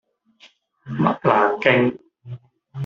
[1.01, 1.99] 麥蘭徑